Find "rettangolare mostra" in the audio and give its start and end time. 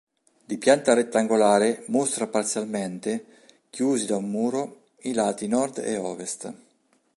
0.95-2.25